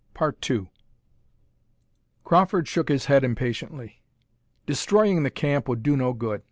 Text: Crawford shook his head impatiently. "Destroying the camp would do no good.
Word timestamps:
Crawford 2.23 2.67
shook 2.67 2.89
his 2.89 3.05
head 3.05 3.23
impatiently. 3.23 4.01
"Destroying 4.65 5.21
the 5.21 5.29
camp 5.29 5.67
would 5.67 5.83
do 5.83 5.95
no 5.95 6.11
good. 6.13 6.39